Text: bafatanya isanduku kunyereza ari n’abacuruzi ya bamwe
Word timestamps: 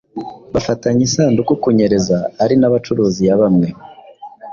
bafatanya 0.53 1.01
isanduku 1.07 1.51
kunyereza 1.63 2.17
ari 2.43 2.55
n’abacuruzi 2.57 3.21
ya 3.27 3.35
bamwe 3.41 3.67